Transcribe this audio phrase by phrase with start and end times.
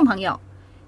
[0.00, 0.40] 众朋友，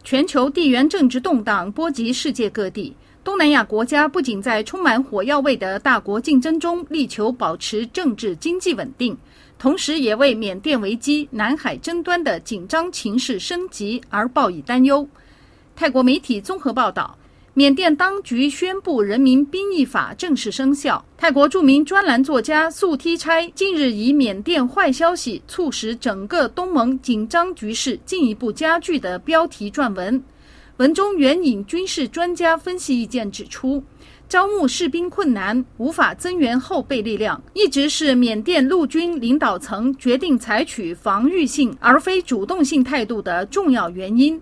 [0.03, 2.97] 全球地缘政治动荡波及世界各地。
[3.23, 9.15] 东南亚国家不仅在充满火药味的大国竞争中力求保持政治经济稳定，
[9.59, 15.07] 同时也为缅甸危机、南海争端的紧张情势升级而抱以担忧。
[15.77, 17.15] 泰国媒体综合报道。
[17.55, 21.05] 缅甸当局宣布人民兵役法正式生效。
[21.19, 30.23] 泰国著名专栏作家素梯差近日以“缅甸坏消息促使整个东盟紧张局势进一步加剧”的标题撰文，
[30.79, 33.85] 文中援引军事专家分析意见指出，
[34.31, 44.41] 招募士兵困难、无法增援后备力量，一直是缅甸陆军领导层决定采取防御性而非主动性态度的重要原因。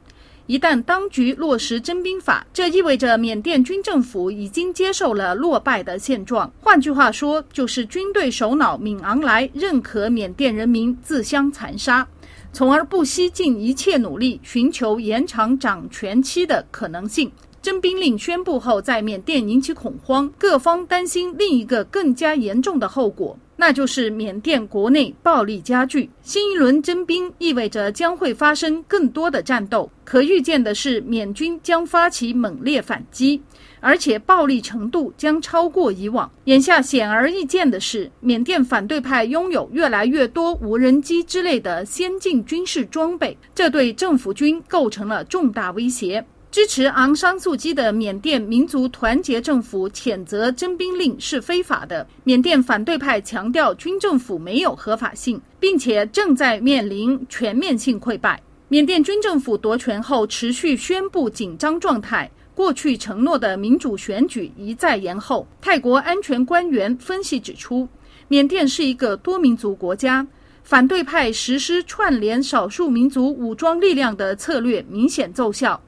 [0.51, 6.53] 一旦当局落实征兵法，这意味着缅甸军政府已经接受了落败的现状。
[6.61, 12.05] 换句话说，就是军队首脑敏昂莱认可缅甸人民自相残杀，
[12.53, 17.31] 从而不惜尽一切努力寻求延长掌权期的可能性。
[17.63, 23.39] 征兵令宣布后，在缅甸引起恐慌，各方担心另一个更加严重的后果。
[23.61, 29.91] 那就是缅甸国内暴力加剧，新一轮征兵意味着将会发生更多的战斗。
[30.03, 33.43] 可预见的是，缅军将发起猛烈反击，
[33.79, 36.31] 而且暴力程度将超过以往。
[36.45, 46.25] 眼下显而易见的是，缅甸反对派拥有越来越多无人机之类的先进军事装备，这对政府军构成了重大威胁。
[46.51, 52.05] 支持昂山素姬的缅甸民族团结政府谴责征兵令是非法的。
[52.25, 58.43] 缅甸反对派强调军政府没有合法性，并且正在面临全面性溃败。
[58.67, 65.47] 缅甸军政府夺权后持续宣布紧张状态，过去承诺的民主选举一再延后。
[65.61, 67.87] 泰国安全官员分析指出，
[68.27, 70.27] 缅甸是一个多民族国家，
[70.65, 75.81] 反对派实施串联少数民族武装力量的策略明显奏效。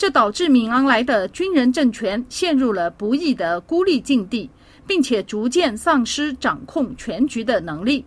[0.00, 4.48] 这导致敏昂莱的军人政权陷入了不易的孤立境地，
[4.86, 8.02] 并且逐渐丧失掌控全局的能力。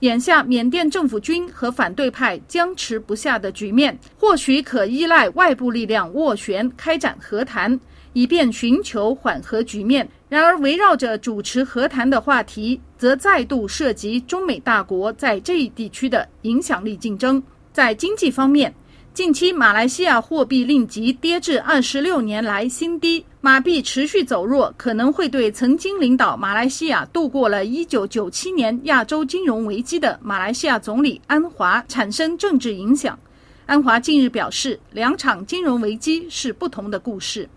[0.00, 7.80] 眼下，缅甸政府军和反对派僵持不下的局面，或许可依赖外部力量斡旋开展和谈，
[8.12, 10.06] 以便寻求缓和局面。
[10.28, 17.42] 然而，围绕着主持和谈的话题，则再度涉及中美大国在这一地区的影响力竞争。
[17.72, 18.74] 在经济方面，
[19.18, 33.18] 近期，马来西亚货币令吉跌至二十六年来新低，马币持续走弱，可能会对曾经领导马来西亚度过了一九九七年亚洲金融危机的马来西亚总理安华产生政治影响。
[33.66, 37.48] 安华近日表示，两场金融危机是不同的故事。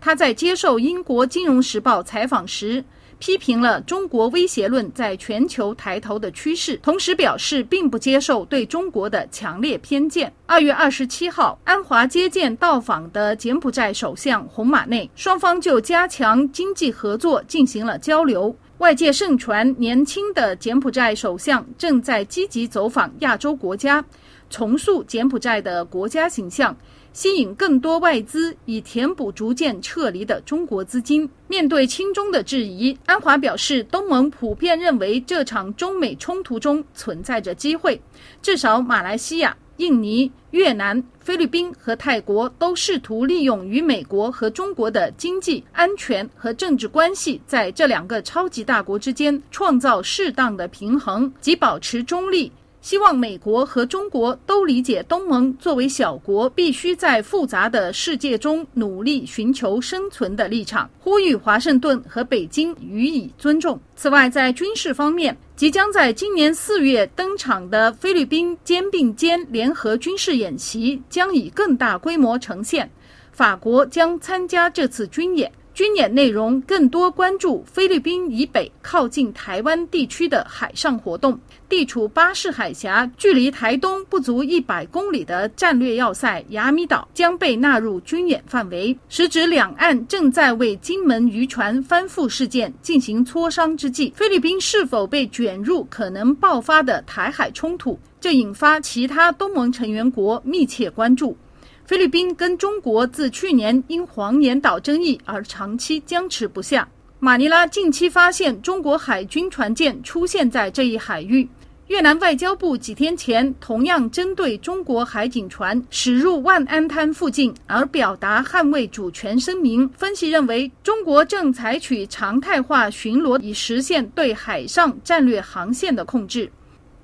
[0.00, 2.82] 他在接受英国《金融时报》采访时。
[3.22, 10.32] 批评了中国威胁论在全球抬头的趋势，同时表示并不接受对中国的强烈偏见。
[10.44, 18.52] 二月二十七号，安华接见到访的柬埔寨首相洪马内，双方就加强经济合作进行了交流。
[18.78, 24.04] 外界盛传，年轻的柬埔寨首相正在积极走访亚洲国家，
[24.50, 26.76] 重塑柬埔寨的国家形象。
[27.12, 31.28] 吸引更多外资，以填补逐渐撤离的中国资金。
[31.46, 38.00] 面对亲中的质疑，安华表示，东盟普遍认为这场中美冲突中存在着机会。
[38.40, 52.50] 至少马来西亚、印尼、越南、菲律宾和泰国都试图利用与美国和中国的经济、安全和政治关系，在这两个超级大国之间创造适当的平衡，及保持中立。
[52.82, 63.80] 希望美国和中国都理解东盟作为小国，必须在复杂的世界中努力寻求生存的立场，呼吁华盛顿和北京予以尊重。
[63.94, 72.90] 此外，在军事方面，即将在今年四月登场的菲律宾肩并肩联合军事演习将以更大规模呈现，
[73.30, 75.50] 法国将参加这次军演。
[75.74, 81.38] 军演内容更多关注菲律宾以北靠近台湾地区的海上活动。
[81.68, 97.98] 地处巴士海峡、距离台东不足一百公里的战略要塞雅米岛将被纳入军演范围，实指两岸正在为金门渔船翻覆事件进行磋商之际，菲律宾是否被卷入可能爆发的台海冲突？
[98.20, 101.36] 这引发其他东盟成员国密切关注。
[101.84, 106.88] 菲律宾跟中国自去年因黄岩岛争议而长期僵持不下。
[107.18, 111.48] 马尼拉近期发现中国海军船舰出现在这一海域。
[111.88, 119.86] 越南外交部几天前同样针对中国海警船驶入万安滩附近而表达捍卫主权声明。
[119.90, 126.50] 分析认为，中国正采取常态化巡逻，以实现对海上战略航线的控制。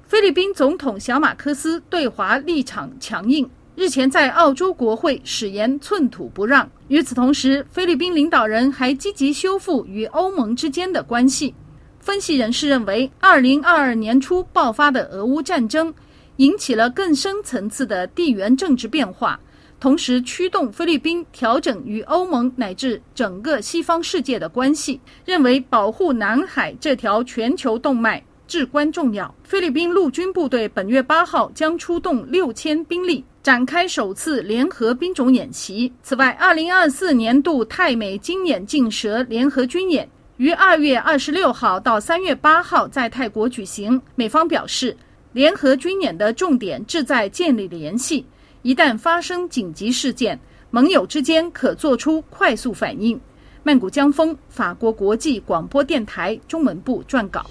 [0.07, 3.51] 菲律宾总统小马科斯对华立场强硬。
[3.79, 6.69] 日前在澳洲国会誓言寸土不让。
[6.89, 11.55] 与此同时，菲律宾领导人还积极修复与欧盟之间的关系。
[12.01, 15.95] 分析人士认为，二零二二年初爆发的俄乌战争
[16.39, 19.39] 引起了更深层次的地缘政治变化，
[19.79, 29.33] 同时驱动菲律宾调整与欧盟乃至整个西方世界的关系，认为保护南海这条全球动脉至关重要。
[29.45, 35.91] 菲律宾陆军部队本月八号将出动六千兵力，展开首次联合兵种演习。
[36.03, 40.07] 此外，二零二四年度泰美金眼镜蛇联合军演。
[40.37, 43.99] 于二月二十六号到三月八号在泰国举行。
[44.15, 44.95] 美方表示，
[45.33, 48.23] 联合军演的重点志在建立联系，
[48.61, 53.19] 一旦发生紧急事件，盟友之间可做出快速反应。
[53.63, 57.47] 曼谷江峰，法国国际广播电台中文部撰稿。